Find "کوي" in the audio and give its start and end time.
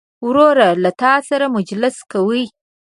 2.11-2.45